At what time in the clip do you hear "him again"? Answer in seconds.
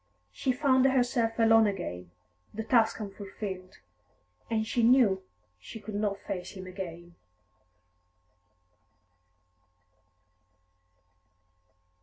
6.53-7.13